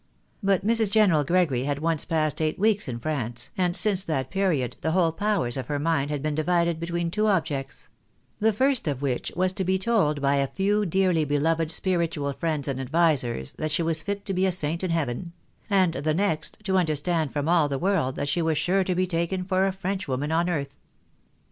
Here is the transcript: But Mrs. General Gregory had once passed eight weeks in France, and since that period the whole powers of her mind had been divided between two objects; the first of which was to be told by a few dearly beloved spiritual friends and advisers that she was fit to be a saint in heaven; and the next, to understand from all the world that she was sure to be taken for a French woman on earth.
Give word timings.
But 0.41 0.65
Mrs. 0.65 0.89
General 0.89 1.23
Gregory 1.23 1.65
had 1.65 1.77
once 1.77 2.05
passed 2.05 2.41
eight 2.41 2.57
weeks 2.57 2.87
in 2.87 2.97
France, 2.97 3.51
and 3.55 3.77
since 3.77 4.03
that 4.05 4.31
period 4.31 4.75
the 4.81 4.93
whole 4.93 5.11
powers 5.11 5.57
of 5.57 5.67
her 5.67 5.77
mind 5.77 6.09
had 6.09 6.23
been 6.23 6.33
divided 6.33 6.79
between 6.79 7.11
two 7.11 7.27
objects; 7.27 7.87
the 8.39 8.51
first 8.51 8.87
of 8.87 9.03
which 9.03 9.31
was 9.35 9.53
to 9.53 9.63
be 9.63 9.77
told 9.77 10.19
by 10.19 10.37
a 10.37 10.47
few 10.47 10.87
dearly 10.87 11.23
beloved 11.23 11.69
spiritual 11.69 12.33
friends 12.33 12.67
and 12.67 12.81
advisers 12.81 13.53
that 13.59 13.69
she 13.69 13.83
was 13.83 14.01
fit 14.01 14.25
to 14.25 14.33
be 14.33 14.47
a 14.47 14.51
saint 14.51 14.83
in 14.83 14.89
heaven; 14.89 15.33
and 15.69 15.93
the 15.93 16.15
next, 16.15 16.57
to 16.63 16.79
understand 16.79 17.31
from 17.31 17.47
all 17.47 17.69
the 17.69 17.77
world 17.77 18.15
that 18.15 18.27
she 18.27 18.41
was 18.41 18.57
sure 18.57 18.83
to 18.83 18.95
be 18.95 19.05
taken 19.05 19.45
for 19.45 19.67
a 19.67 19.71
French 19.71 20.07
woman 20.07 20.31
on 20.31 20.49
earth. 20.49 20.79